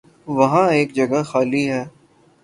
وہاں 0.37 0.67
ایک 0.71 0.89
جگہ 0.95 1.21
خالی 1.23 1.63
ہے۔ 1.71 1.83